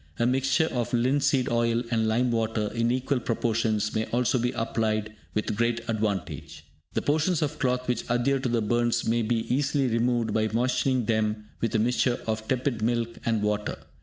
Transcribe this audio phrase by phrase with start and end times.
[0.17, 5.13] A mixture of linseed oil and lime water in equal proportions may also be applied
[5.35, 6.65] with great advantage.
[6.93, 11.05] The portions of cloth which adhere to the burns may be easily removed by moistening
[11.05, 13.77] them with a mixture of tepid milk and water.